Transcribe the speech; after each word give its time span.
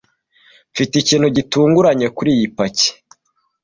Mufite 0.67 0.93
ikintu 0.99 1.27
gitunguranye 1.37 2.07
kuri 2.17 2.29
iyi 2.35 2.47
paki. 2.55 2.89